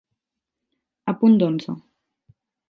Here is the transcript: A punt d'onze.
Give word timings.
A 1.13 1.15
punt 1.19 1.37
d'onze. 1.45 1.77